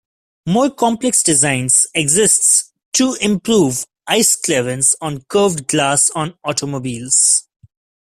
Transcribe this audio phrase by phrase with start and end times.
[0.47, 7.47] More complex designs exists to improve ice clearance on curved glass on automobiles.